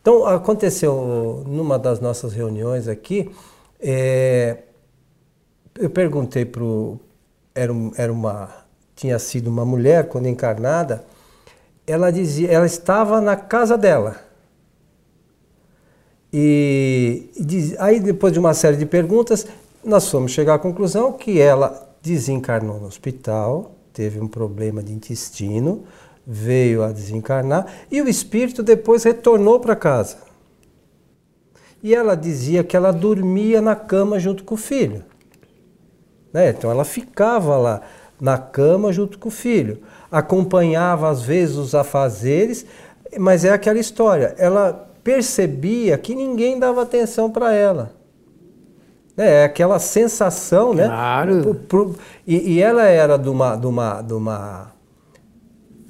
Então, 0.00 0.24
aconteceu 0.24 1.44
numa 1.46 1.78
das 1.78 2.00
nossas 2.00 2.32
reuniões 2.32 2.88
aqui, 2.88 3.30
é, 3.78 4.58
eu 5.78 5.90
perguntei 5.90 6.44
para. 6.44 6.62
Era, 7.54 7.72
era 7.96 8.12
uma. 8.12 8.48
Tinha 8.94 9.18
sido 9.18 9.48
uma 9.48 9.64
mulher, 9.64 10.08
quando 10.08 10.26
encarnada, 10.26 11.04
ela 11.86 12.10
dizia, 12.10 12.48
ela 12.50 12.66
estava 12.66 13.20
na 13.20 13.36
casa 13.36 13.76
dela. 13.76 14.16
E, 16.32 17.30
e 17.36 17.74
aí, 17.78 17.98
depois 17.98 18.32
de 18.32 18.38
uma 18.38 18.54
série 18.54 18.76
de 18.76 18.86
perguntas, 18.86 19.46
nós 19.82 20.08
fomos 20.08 20.32
chegar 20.32 20.54
à 20.54 20.58
conclusão 20.58 21.12
que 21.12 21.40
ela 21.40 21.88
desencarnou 22.02 22.78
no 22.78 22.86
hospital, 22.86 23.72
teve 23.92 24.20
um 24.20 24.28
problema 24.28 24.82
de 24.82 24.92
intestino, 24.92 25.84
veio 26.32 26.84
a 26.84 26.92
desencarnar 26.92 27.66
e 27.90 28.00
o 28.00 28.08
espírito 28.08 28.62
depois 28.62 29.02
retornou 29.02 29.58
para 29.58 29.74
casa. 29.74 30.18
E 31.82 31.92
ela 31.92 32.14
dizia 32.14 32.62
que 32.62 32.76
ela 32.76 32.92
dormia 32.92 33.60
na 33.60 33.74
cama 33.74 34.20
junto 34.20 34.44
com 34.44 34.54
o 34.54 34.58
filho. 34.58 35.02
Né? 36.32 36.50
Então 36.50 36.70
ela 36.70 36.84
ficava 36.84 37.56
lá 37.56 37.80
na 38.20 38.38
cama 38.38 38.92
junto 38.92 39.18
com 39.18 39.28
o 39.28 39.32
filho, 39.32 39.80
acompanhava 40.12 41.10
às 41.10 41.20
vezes 41.20 41.56
os 41.56 41.74
afazeres, 41.74 42.64
mas 43.18 43.44
é 43.44 43.50
aquela 43.50 43.80
história. 43.80 44.36
Ela 44.38 44.88
percebia 45.02 45.98
que 45.98 46.14
ninguém 46.14 46.60
dava 46.60 46.82
atenção 46.82 47.28
para 47.28 47.52
ela. 47.52 47.92
É, 49.16 49.40
é 49.40 49.44
aquela 49.44 49.80
sensação, 49.80 50.72
né? 50.74 50.86
Claro. 50.86 51.54
Pro, 51.66 51.96
e, 52.24 52.52
e, 52.52 52.62
ela 52.62 52.84
era 52.84 53.16
de 53.16 53.28
uma, 53.28 53.56
de, 53.56 53.66
uma, 53.66 54.00
de 54.00 54.12
uma 54.12 54.72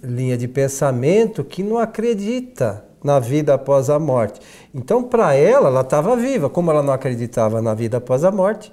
linha 0.03 0.37
de 0.37 0.49
pensamento 0.49 1.45
que 1.45 1.63
não 1.63 1.79
acredita 1.79 2.85
na 3.03 3.19
vida 3.19 3.55
após 3.55 3.89
a 3.89 3.99
morte. 3.99 4.41
Então, 4.75 5.03
para 5.03 5.35
ela, 5.35 5.69
ela 5.69 5.81
estava 5.81 6.15
viva. 6.17 6.51
Como 6.51 6.71
ela 6.71 6.83
não 6.83 6.93
acreditava 6.93 7.63
na 7.63 7.75
vida 7.75 7.97
após 7.97 8.25
a 8.25 8.31
morte, 8.31 8.73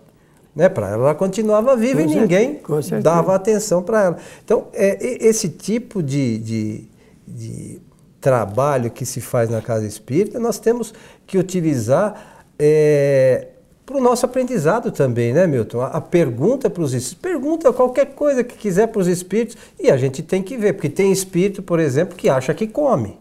né? 0.55 0.67
para 0.67 0.89
ela, 0.89 1.03
ela 1.03 1.15
continuava 1.15 1.75
viva 1.75 2.03
com 2.03 2.09
e 2.09 2.15
ninguém 2.15 2.59
dava 3.01 3.35
atenção 3.35 3.81
para 3.81 4.03
ela. 4.03 4.17
Então, 4.43 4.67
é, 4.73 4.97
esse 5.25 5.49
tipo 5.49 6.03
de, 6.03 6.37
de, 6.39 6.89
de 7.27 7.81
trabalho 8.19 8.91
que 8.91 9.05
se 9.05 9.21
faz 9.21 9.49
na 9.49 9.61
casa 9.61 9.85
espírita, 9.85 10.39
nós 10.39 10.59
temos 10.59 10.93
que 11.25 11.37
utilizar 11.37 12.45
é, 12.59 13.47
para 13.87 13.97
o 13.97 14.01
nosso 14.01 14.25
aprendizado 14.25 14.91
também, 14.91 15.31
né, 15.31 15.47
Milton? 15.47 15.79
A, 15.79 15.87
a 15.87 16.01
pergunta 16.01 16.69
para 16.69 16.83
os 16.83 16.93
espíritos, 16.93 17.21
pergunta 17.21 17.71
qualquer 17.71 18.07
coisa 18.07 18.43
que 18.43 18.57
quiser 18.57 18.87
para 18.87 18.99
os 18.99 19.07
espíritos 19.07 19.55
e 19.79 19.89
a 19.89 19.95
gente 19.95 20.21
tem 20.21 20.43
que 20.43 20.57
ver, 20.57 20.73
porque 20.73 20.89
tem 20.89 21.09
espírito, 21.09 21.63
por 21.63 21.79
exemplo, 21.79 22.17
que 22.17 22.27
acha 22.27 22.53
que 22.53 22.67
come. 22.67 23.17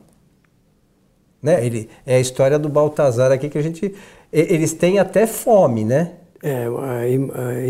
Né? 1.41 1.65
Ele, 1.65 1.89
é 2.05 2.17
a 2.17 2.21
história 2.21 2.59
do 2.59 2.69
Baltazar 2.69 3.31
aqui 3.31 3.49
que 3.49 3.57
a 3.57 3.63
gente. 3.63 3.95
Eles 4.33 4.73
têm 4.73 4.99
até 4.99 5.25
fome, 5.25 5.85
né? 5.85 6.15
É, 6.43 6.67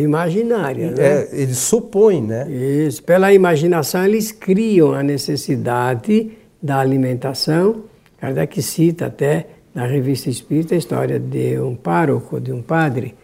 imaginária, 0.01 0.91
né? 0.91 1.05
É, 1.07 1.29
eles 1.33 1.59
supõem, 1.59 2.23
né? 2.23 2.51
Isso. 2.51 3.03
Pela 3.03 3.31
imaginação, 3.31 4.07
eles 4.07 4.33
criam 4.33 4.95
a 4.95 5.03
necessidade 5.03 6.33
da 6.63 6.81
alimentação. 6.81 7.85
Kardec 8.19 8.63
cita 8.63 9.07
até 9.07 9.47
na 9.77 9.85
revista 9.85 10.31
Espírita 10.31 10.75
a 10.75 10.79
história 10.79 11.21
de 11.21 11.61
um 11.61 11.77
pároco, 11.77 12.41
de 12.41 12.51
um 12.51 12.63
padre, 12.63 13.15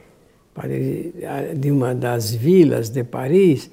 de 1.57 1.71
uma 1.71 1.95
das 1.95 2.35
vilas 2.35 2.91
de 2.91 3.03
Paris, 3.03 3.71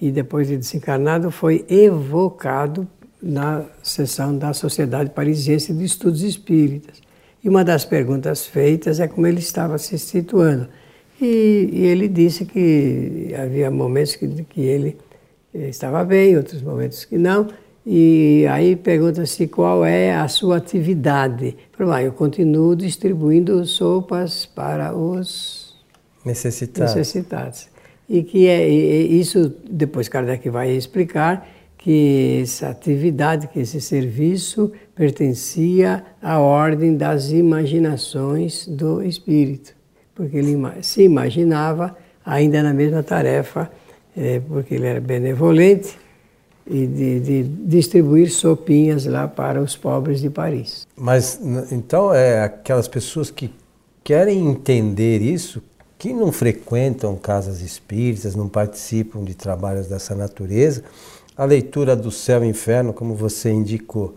e 0.00 0.12
depois 0.12 0.46
de 0.46 0.56
desencarnado 0.56 1.32
foi 1.32 1.66
evocado 1.68 2.86
na 3.20 3.64
sessão 3.82 4.38
da 4.38 4.52
Sociedade 4.52 5.10
Parisiense 5.10 5.74
de 5.74 5.84
Estudos 5.84 6.22
Espíritas. 6.22 7.02
E 7.42 7.48
uma 7.48 7.64
das 7.64 7.84
perguntas 7.84 8.46
feitas 8.46 9.00
é 9.00 9.08
como 9.08 9.26
ele 9.26 9.40
estava 9.40 9.76
se 9.76 9.98
situando. 9.98 10.68
E, 11.20 11.68
e 11.72 11.84
ele 11.84 12.06
disse 12.06 12.44
que 12.44 13.34
havia 13.36 13.72
momentos 13.72 14.14
que, 14.14 14.28
que 14.44 14.60
ele 14.60 14.96
estava 15.52 16.04
bem, 16.04 16.36
outros 16.36 16.62
momentos 16.62 17.04
que 17.04 17.18
não. 17.18 17.48
E 17.84 18.46
aí 18.50 18.76
pergunta-se 18.76 19.46
qual 19.46 19.84
é 19.84 20.14
a 20.14 20.28
sua 20.28 20.58
atividade. 20.58 21.56
Ah, 21.78 22.02
eu 22.02 22.12
continuo 22.12 22.76
distribuindo 22.76 23.64
sopas 23.64 24.44
para 24.44 24.94
os 24.94 25.74
necessitados. 26.24 26.94
necessitados. 26.94 27.68
E 28.08 28.22
que 28.22 28.46
é 28.46 28.68
e 28.68 29.18
isso, 29.18 29.54
depois 29.70 30.08
Kardec 30.08 30.48
vai 30.50 30.70
explicar, 30.72 31.48
que 31.78 32.40
essa 32.42 32.68
atividade, 32.68 33.48
que 33.48 33.60
esse 33.60 33.80
serviço 33.80 34.70
pertencia 34.94 36.04
à 36.20 36.38
ordem 36.38 36.94
das 36.94 37.30
imaginações 37.30 38.66
do 38.66 39.02
espírito, 39.02 39.72
porque 40.14 40.36
ele 40.36 40.58
se 40.82 41.02
imaginava 41.02 41.96
ainda 42.22 42.62
na 42.62 42.74
mesma 42.74 43.02
tarefa, 43.02 43.70
é, 44.14 44.40
porque 44.40 44.74
ele 44.74 44.86
era 44.86 45.00
benevolente 45.00 45.96
e 46.70 46.86
de, 46.86 47.20
de, 47.20 47.42
distribuir 47.42 48.30
sopinhas 48.30 49.04
lá 49.04 49.26
para 49.26 49.60
os 49.60 49.76
pobres 49.76 50.20
de 50.20 50.30
Paris. 50.30 50.86
Mas 50.96 51.40
então 51.72 52.14
é 52.14 52.44
aquelas 52.44 52.86
pessoas 52.86 53.28
que 53.30 53.52
querem 54.04 54.48
entender 54.48 55.20
isso, 55.20 55.60
que 55.98 56.12
não 56.12 56.30
frequentam 56.30 57.16
casas 57.16 57.60
espíritas, 57.60 58.36
não 58.36 58.48
participam 58.48 59.24
de 59.24 59.34
trabalhos 59.34 59.88
dessa 59.88 60.14
natureza, 60.14 60.84
a 61.36 61.44
leitura 61.44 61.96
do 61.96 62.10
Céu 62.10 62.44
e 62.44 62.48
Inferno, 62.48 62.92
como 62.92 63.14
você 63.14 63.50
indicou, 63.50 64.14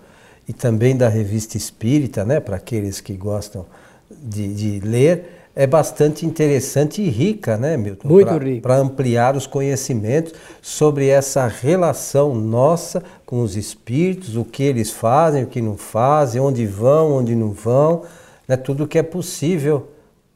e 0.48 0.54
também 0.54 0.96
da 0.96 1.10
Revista 1.10 1.58
Espírita, 1.58 2.24
né, 2.24 2.40
para 2.40 2.58
aqueles 2.58 3.02
que 3.02 3.14
gostam 3.14 3.66
de, 4.12 4.54
de, 4.54 4.80
ler, 4.80 5.43
é 5.56 5.68
bastante 5.68 6.26
interessante 6.26 7.02
e 7.02 7.10
rica, 7.10 7.58
né, 7.58 7.78
Milton? 7.78 8.08
Muito 8.08 8.28
pra, 8.28 8.38
rica. 8.38 8.62
Para 8.62 8.78
ampliar 8.78 9.36
os 9.36 9.46
conhecimentos 9.46 10.34
sobre 10.62 11.08
essa 11.08 11.48
relação 11.48 12.34
nossa 12.34 13.04
com 13.26 13.42
os 13.42 13.56
espíritos, 13.56 14.36
o 14.36 14.44
que 14.44 14.64
eles 14.64 14.90
fazem, 14.90 15.44
o 15.44 15.48
que 15.48 15.62
não 15.62 15.78
fazem, 15.78 16.42
onde 16.42 16.66
vão, 16.66 17.14
onde 17.14 17.36
não 17.36 17.52
vão, 17.52 18.04
né, 18.48 18.58
tudo 18.58 18.88
que 18.88 18.98
é 18.98 19.04
possível 19.04 19.88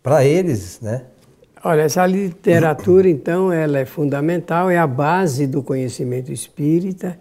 para 0.04 0.24
eles, 0.24 0.80
né? 0.82 1.04
Olha, 1.64 1.82
essa 1.82 2.06
literatura, 2.06 3.10
então, 3.10 3.52
ela 3.52 3.80
é 3.80 3.86
fundamental, 3.86 4.70
é 4.70 4.78
a 4.78 4.86
base 4.86 5.48
do 5.48 5.64
conhecimento 5.64 6.32
espírita. 6.32 7.18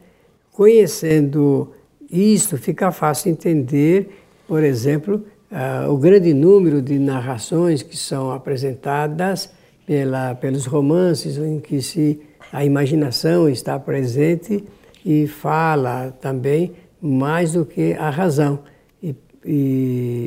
Conhecendo 0.53 1.73
isto, 2.11 2.57
fica 2.59 2.93
fácil 2.93 3.31
entender, 3.31 4.25
por 4.47 4.63
exemplo, 4.63 5.25
uh, 5.51 5.91
o 5.91 5.97
grande 5.97 6.33
número 6.33 6.81
de 6.83 6.99
narrações 6.99 7.83
que 7.83 7.97
são 7.97 8.31
apresentadas 8.31 9.51
pela, 9.87 10.35
pelos 10.35 10.67
romances, 10.67 11.39
em 11.39 11.61
que 11.61 11.81
se, 11.81 12.21
a 12.53 12.65
imaginação 12.65 13.49
está 13.49 13.79
presente 13.79 14.65
e 15.05 15.27
fala 15.27 16.13
também 16.21 16.73
mais 17.01 17.53
do 17.53 17.65
que 17.65 17.95
a 17.95 18.11
razão. 18.11 18.59
E, 19.03 19.15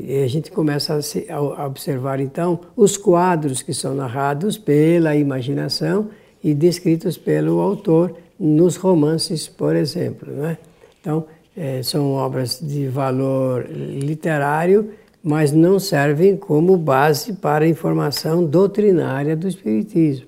e 0.08 0.22
a 0.24 0.28
gente 0.28 0.50
começa 0.50 0.96
a, 0.96 1.02
se, 1.02 1.30
a, 1.30 1.66
observar 1.66 2.22
então 2.22 2.62
os 2.76 2.96
quadros 2.96 3.62
que 3.62 3.74
são 3.74 3.94
narrados 3.94 4.58
pela 4.58 5.16
imaginação 5.16 6.10
e 6.42 6.54
descritos 6.54 7.18
pelo 7.18 7.60
autor 7.60 8.16
nos 8.40 8.78
romances, 8.78 9.48
por 9.50 9.76
exemplo. 9.76 10.32
Né? 10.32 10.58
Então, 11.02 11.26
é, 11.58 11.84
são 11.84 12.14
obras 12.14 12.60
de 12.62 12.88
valor 12.88 13.68
literário, 13.70 14.92
mas 15.24 15.52
não 15.52 15.80
servem 15.80 16.38
como 16.38 16.78
base 16.78 17.34
para 17.34 17.66
a 17.66 17.68
informação 17.68 18.46
doutrinária 18.46 19.36
do 19.36 19.48
Espiritismo. 19.48 20.28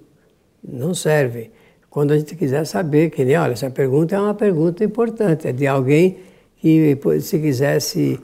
Não 0.64 0.94
servem. 0.94 1.52
Quando 1.90 2.12
a 2.12 2.18
gente 2.18 2.36
quiser 2.36 2.66
saber, 2.66 3.10
que 3.10 3.24
nem, 3.26 3.38
olha, 3.38 3.54
essa 3.54 3.70
pergunta 3.70 4.16
é 4.16 4.20
uma 4.20 4.34
pergunta 4.34 4.84
importante, 4.84 5.48
é 5.48 5.52
de 5.52 5.68
alguém 5.68 6.18
que, 6.58 6.98
se 7.20 7.40
quisesse 7.40 8.20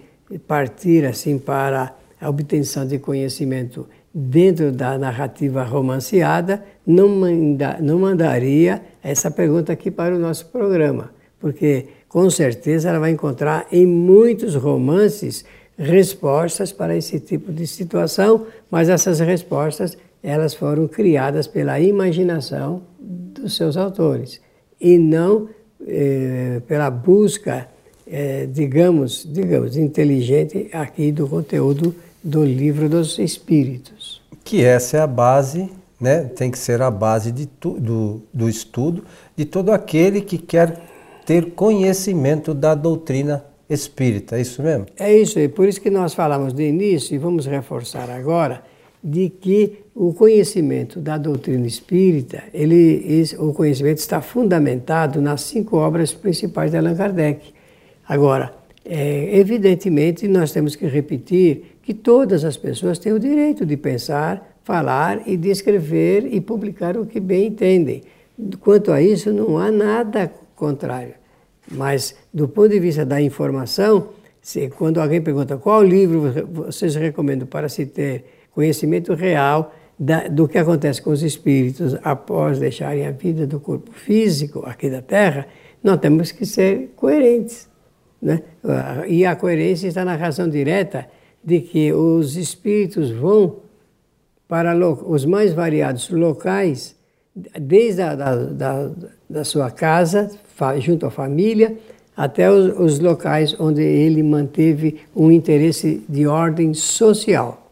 partir 0.48 1.06
assim 1.06 1.38
para 1.38 1.96
a 2.20 2.30
obtenção 2.30 2.86
de 2.86 3.00
conhecimento 3.00 3.88
dentro 4.14 4.72
da 4.72 4.98
narrativa 4.98 5.64
romanceada, 5.64 6.64
não, 6.86 7.08
manda, 7.08 7.78
não 7.82 8.00
mandaria 8.00 8.82
essa 9.04 9.30
pergunta 9.30 9.74
aqui 9.74 9.92
para 9.92 10.16
o 10.16 10.20
nosso 10.20 10.48
programa, 10.48 11.12
porque 11.40 11.88
com 12.08 12.30
certeza 12.30 12.90
ela 12.90 13.00
vai 13.00 13.12
encontrar 13.12 13.68
em 13.72 13.86
muitos 13.86 14.56
romances 14.56 15.46
respostas 15.78 16.72
para 16.72 16.96
esse 16.96 17.20
tipo 17.20 17.52
de 17.52 17.68
situação, 17.68 18.48
mas 18.70 18.90
essas 18.90 19.20
respostas 19.20 19.98
elas 20.24 20.54
foram 20.54 20.88
criadas 20.88 21.48
pela 21.48 21.80
imaginação 21.80 22.82
dos 23.00 23.56
seus 23.56 23.78
autores 23.78 24.42
e 24.82 24.98
não 24.98 25.48
eh, 25.88 26.62
pela 26.68 26.90
busca 26.90 27.68
é, 28.10 28.46
digamos, 28.46 29.28
digamos, 29.30 29.76
inteligente 29.76 30.70
aqui 30.72 31.12
do 31.12 31.28
conteúdo 31.28 31.94
do 32.24 32.44
livro 32.44 32.88
dos 32.88 33.20
Espíritos. 33.20 34.22
Que 34.44 34.64
essa 34.64 34.98
é 34.98 35.00
a 35.02 35.08
base, 35.08 35.70
né? 36.00 36.24
tem 36.24 36.50
que 36.50 36.58
ser 36.58 36.82
a 36.82 36.90
base 36.90 37.32
de 37.32 37.46
tu, 37.46 37.72
do, 37.80 38.22
do 38.34 38.48
estudo 38.48 39.04
de 39.36 39.44
todo 39.44 39.72
aquele 39.72 40.22
que 40.22 40.38
quer 40.38 40.80
ter 41.26 41.52
conhecimento 41.52 42.54
da 42.54 42.74
doutrina 42.74 43.44
espírita, 43.70 44.38
é 44.38 44.42
isso 44.42 44.62
mesmo? 44.62 44.86
É 44.98 45.16
isso, 45.16 45.40
é 45.40 45.48
por 45.48 45.68
isso 45.68 45.82
que 45.82 45.90
nós 45.90 46.14
falamos 46.14 46.54
de 46.54 46.64
início 46.64 47.14
e 47.14 47.18
vamos 47.18 47.46
reforçar 47.46 48.10
agora 48.10 48.64
de 49.04 49.30
que 49.30 49.80
o 49.94 50.14
conhecimento 50.14 51.00
da 51.00 51.18
doutrina 51.18 51.66
espírita, 51.66 52.44
ele, 52.54 53.24
o 53.40 53.54
conhecimento 53.54 54.00
está 54.00 54.22
fundamentado 54.22 55.22
nas 55.22 55.42
cinco 55.42 55.78
obras 55.78 56.14
principais 56.14 56.72
de 56.72 56.78
Allan 56.78 56.96
Kardec. 56.96 57.54
Agora, 58.08 58.54
é, 58.86 59.38
evidentemente, 59.38 60.28
nós 60.28 60.52
temos 60.52 60.76
que 60.76 60.86
repetir 60.88 61.78
que 61.84 61.94
todas 61.94 62.44
as 62.44 62.58
pessoas 62.58 63.00
têm 63.00 63.14
o 63.14 63.20
direito 63.20 63.66
de 63.66 63.78
pensar, 63.78 64.58
falar 64.64 65.28
e 65.28 65.38
descrever 65.38 66.28
e 66.32 66.40
publicar 66.42 66.98
o 66.98 67.06
que 67.06 67.20
bem 67.20 67.48
entendem. 67.48 68.04
Quanto 68.60 68.92
a 68.92 69.02
isso, 69.02 69.32
não 69.32 69.58
há 69.58 69.72
nada 69.72 70.32
contrário. 70.56 71.14
Mas, 71.70 72.16
do 72.34 72.48
ponto 72.48 72.70
de 72.70 72.80
vista 72.80 73.06
da 73.06 73.22
informação, 73.22 74.10
se, 74.42 74.70
quando 74.70 75.02
alguém 75.02 75.22
pergunta 75.22 75.58
qual 75.58 75.84
livro 75.84 76.32
vocês 76.52 76.96
recomendam 76.96 77.48
para 77.48 77.68
se 77.68 77.86
ter 77.86 78.26
conhecimento 78.52 79.14
real 79.14 79.74
da, 80.00 80.28
do 80.28 80.48
que 80.48 80.58
acontece 80.58 81.02
com 81.02 81.10
os 81.10 81.24
espíritos 81.24 81.96
após 82.04 82.60
deixarem 82.60 83.06
a 83.06 83.12
vida 83.12 83.46
do 83.46 83.60
corpo 83.60 83.92
físico 83.92 84.64
aqui 84.66 84.90
da 84.90 85.02
Terra, 85.02 85.48
nós 85.84 86.00
temos 86.00 86.32
que 86.32 86.46
ser 86.46 86.94
coerentes. 86.96 87.70
Né? 88.22 88.42
E 89.08 89.26
a 89.26 89.36
coerência 89.36 89.88
está 89.88 90.06
na 90.06 90.16
razão 90.16 90.50
direta 90.50 91.08
de 91.44 91.62
que 91.62 91.94
os 91.94 92.36
espíritos 92.36 93.12
vão 93.12 93.58
para 94.48 94.76
os 94.76 95.26
mais 95.26 95.54
variados 95.54 96.10
locais, 96.10 96.96
desde 97.60 98.02
a 98.02 98.16
da, 98.16 98.36
da, 98.36 98.92
da 99.30 99.44
sua 99.44 99.70
casa, 99.70 100.32
junto 100.80 101.06
à 101.06 101.12
família, 101.12 101.76
até 102.16 102.52
os, 102.52 102.80
os 102.80 103.00
locais 103.00 103.56
onde 103.60 103.82
ele 103.82 104.24
manteve 104.24 104.98
um 105.16 105.32
interesse 105.32 106.04
de 106.10 106.26
ordem 106.26 106.74
social 106.74 107.67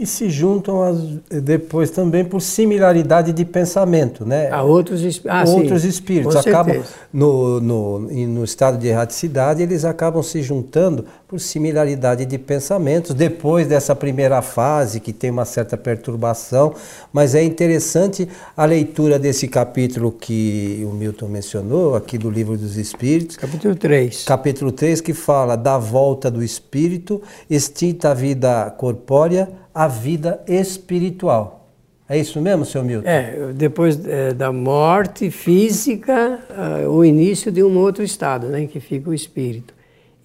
e 0.00 0.06
se 0.06 0.30
juntam 0.30 0.82
as, 0.82 0.98
depois 1.42 1.90
também 1.90 2.24
por 2.24 2.40
similaridade 2.40 3.34
de 3.34 3.44
pensamento, 3.44 4.24
né? 4.24 4.50
A 4.50 4.62
outros, 4.62 5.20
ah, 5.28 5.44
outros 5.46 5.82
sim, 5.82 5.88
espíritos 5.88 6.34
acabam 6.36 6.82
no, 7.12 7.60
no, 7.60 7.98
no 7.98 8.42
estado 8.42 8.78
de 8.78 8.88
erraticidade 8.88 9.62
eles 9.62 9.84
acabam 9.84 10.22
se 10.22 10.40
juntando 10.40 11.04
por 11.28 11.38
similaridade 11.38 12.24
de 12.24 12.38
pensamentos 12.38 13.14
depois 13.14 13.66
dessa 13.66 13.94
primeira 13.94 14.40
fase 14.40 15.00
que 15.00 15.12
tem 15.12 15.30
uma 15.30 15.44
certa 15.44 15.76
perturbação, 15.76 16.74
mas 17.12 17.34
é 17.34 17.44
interessante 17.44 18.26
a 18.56 18.64
leitura 18.64 19.18
desse 19.18 19.48
capítulo 19.48 20.12
que 20.12 20.82
o 20.90 20.94
Milton 20.94 21.28
mencionou 21.28 21.94
aqui 21.94 22.16
do 22.16 22.30
livro 22.30 22.56
dos 22.56 22.78
Espíritos, 22.78 23.36
capítulo 23.36 23.76
3. 23.76 24.24
Capítulo 24.24 24.72
3 24.72 25.02
que 25.02 25.12
fala 25.12 25.56
da 25.56 25.76
volta 25.76 26.30
do 26.30 26.42
espírito, 26.42 27.20
extinta 27.50 28.12
a 28.12 28.14
vida 28.14 28.70
corpórea 28.78 29.59
a 29.74 29.88
vida 29.88 30.42
espiritual. 30.46 31.60
É 32.08 32.18
isso 32.18 32.40
mesmo, 32.40 32.64
seu 32.64 32.82
Milton? 32.82 33.08
É, 33.08 33.52
depois 33.54 34.04
é, 34.04 34.34
da 34.34 34.50
morte 34.50 35.30
física, 35.30 36.40
uh, 36.50 36.88
o 36.90 37.04
início 37.04 37.52
de 37.52 37.62
um 37.62 37.78
outro 37.78 38.02
estado, 38.02 38.48
né, 38.48 38.62
em 38.62 38.66
que 38.66 38.80
fica 38.80 39.08
o 39.08 39.14
espírito. 39.14 39.72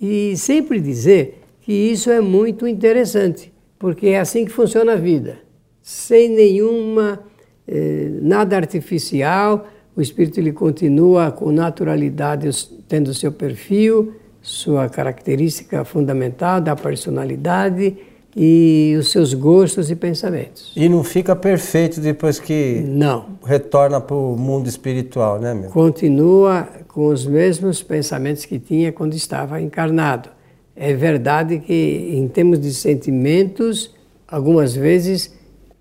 E 0.02 0.36
sempre 0.36 0.80
dizer 0.80 1.44
que 1.62 1.72
isso 1.72 2.10
é 2.10 2.20
muito 2.20 2.68
interessante, 2.68 3.54
porque 3.78 4.08
é 4.08 4.20
assim 4.20 4.46
que 4.46 4.52
funciona 4.52 4.94
a 4.94 4.96
vida. 4.96 5.38
sem 5.82 6.30
nenhuma 6.30 7.20
eh, 7.68 8.10
nada 8.22 8.56
artificial. 8.56 9.68
O 9.96 10.02
espírito 10.02 10.40
ele 10.40 10.52
continua 10.52 11.32
com 11.32 11.52
naturalidade, 11.52 12.50
tendo 12.88 13.14
seu 13.14 13.32
perfil, 13.32 14.16
sua 14.42 14.90
característica 14.90 15.86
fundamental 15.86 16.60
da 16.60 16.76
personalidade 16.76 17.96
e 18.36 18.96
os 19.00 19.12
seus 19.12 19.34
gostos 19.34 19.90
e 19.90 19.96
pensamentos. 19.96 20.74
E 20.76 20.90
não 20.90 21.04
fica 21.04 21.36
perfeito 21.36 22.02
depois 22.02 22.38
que 22.38 22.84
não 22.86 23.38
retorna 23.46 24.02
para 24.02 24.16
o 24.16 24.36
mundo 24.36 24.68
espiritual, 24.68 25.40
né, 25.40 25.54
meu? 25.54 25.70
Continua 25.70 26.68
com 26.88 27.08
os 27.08 27.26
mesmos 27.26 27.82
pensamentos 27.82 28.44
que 28.44 28.60
tinha 28.60 28.92
quando 28.92 29.14
estava 29.14 29.62
encarnado. 29.62 30.30
É 30.76 30.94
verdade 30.94 31.60
que, 31.60 32.10
em 32.14 32.28
termos 32.28 32.60
de 32.60 32.74
sentimentos, 32.74 33.96
algumas 34.28 34.76
vezes 34.76 35.34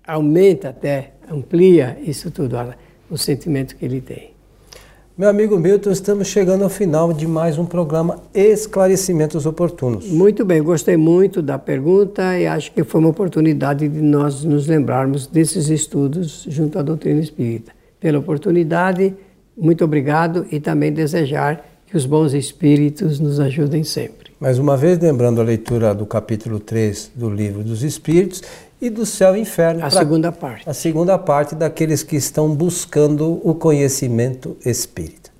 aumenta 0.07 0.69
até, 0.69 1.11
amplia 1.29 1.97
isso 2.01 2.31
tudo, 2.31 2.55
o 3.09 3.17
sentimento 3.17 3.75
que 3.75 3.83
ele 3.83 3.99
tem. 3.99 4.34
Meu 5.17 5.29
amigo 5.29 5.57
Milton, 5.57 5.91
estamos 5.91 6.27
chegando 6.27 6.65
ao 6.65 6.69
final 6.69 7.13
de 7.13 7.25
mais 7.25 7.57
um 7.57 7.65
programa 7.65 8.21
Esclarecimentos 8.33 9.45
Oportunos. 9.45 10.09
Muito 10.09 10.43
bem, 10.43 10.61
gostei 10.61 10.97
muito 10.97 11.41
da 11.41 11.57
pergunta 11.57 12.37
e 12.37 12.45
acho 12.45 12.69
que 12.73 12.83
foi 12.83 12.99
uma 12.99 13.11
oportunidade 13.11 13.87
de 13.87 14.01
nós 14.01 14.43
nos 14.43 14.67
lembrarmos 14.67 15.25
desses 15.25 15.69
estudos 15.69 16.45
junto 16.49 16.77
à 16.77 16.81
doutrina 16.81 17.21
espírita. 17.21 17.71
Pela 17.97 18.19
oportunidade, 18.19 19.15
muito 19.57 19.85
obrigado 19.85 20.45
e 20.51 20.59
também 20.59 20.91
desejar 20.91 21.65
que 21.87 21.95
os 21.95 22.05
bons 22.05 22.33
espíritos 22.33 23.17
nos 23.17 23.39
ajudem 23.39 23.85
sempre. 23.85 24.33
Mais 24.37 24.59
uma 24.59 24.75
vez, 24.75 24.99
lembrando 24.99 25.39
a 25.39 25.45
leitura 25.45 25.95
do 25.95 26.05
capítulo 26.05 26.59
3 26.59 27.11
do 27.15 27.29
Livro 27.29 27.63
dos 27.63 27.83
Espíritos 27.83 28.43
e 28.81 28.89
do 28.89 29.05
Céu 29.05 29.35
e 29.35 29.41
Inferno. 29.41 29.85
A 29.85 29.89
segunda 29.89 30.31
parte. 30.31 30.69
A 30.69 30.73
segunda 30.73 31.17
parte 31.17 31.55
daqueles 31.55 32.03
que 32.03 32.15
estão 32.15 32.53
buscando 32.53 33.39
o 33.43 33.55
conhecimento 33.55 34.57
espírita. 34.65 35.31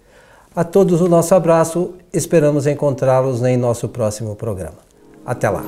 A 0.56 0.63
todos 0.63 1.02
o 1.02 1.10
nosso 1.10 1.36
abraço, 1.36 1.93
esperamos 2.13 2.65
encontrá-los 2.65 3.43
em 3.43 3.58
nosso 3.58 3.89
próximo 3.89 4.36
programa. 4.36 4.78
Até 5.26 5.50
lá. 5.50 5.63